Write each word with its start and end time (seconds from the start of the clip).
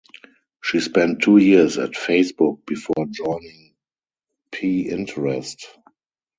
She 0.63 0.79
spent 0.79 1.21
two 1.21 1.37
years 1.37 1.77
at 1.77 1.91
Facebook 1.91 2.65
before 2.65 3.05
joining 3.11 3.75
Pinterest. 4.51 5.59